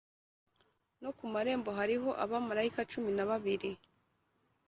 no 1.01 1.09
ku 1.17 1.25
marembo 1.33 1.69
hariho 1.79 2.09
abamarayika 2.23 2.81
cumi 2.91 3.11
na 3.17 3.23
babiri, 3.29 3.71